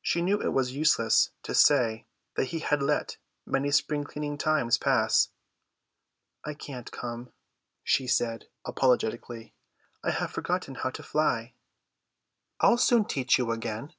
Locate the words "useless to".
0.76-1.52